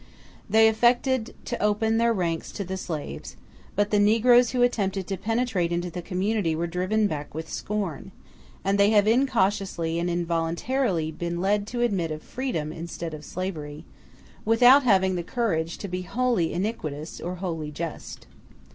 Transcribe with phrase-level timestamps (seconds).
[0.49, 3.35] They affected to open their ranks to the slaves,
[3.75, 8.11] but the negroes who attempted to penetrate into the community were driven back with scorn;
[8.65, 13.85] and they have incautiously and involuntarily been led to admit of freedom instead of slavery,
[14.43, 18.25] without having the courage to be wholly iniquitous, or wholly just.